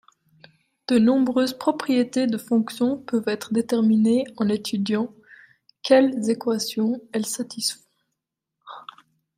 De 0.87 0.97
nombreuses 0.97 1.55
propriétés 1.55 2.25
de 2.25 2.39
fonctions 2.39 2.97
peuvent 2.97 3.27
être 3.27 3.53
déterminées 3.53 4.23
en 4.37 4.49
étudiant 4.49 5.13
quelles 5.83 6.27
équations 6.31 6.99
elles 7.13 7.27
satisfont. 7.27 7.81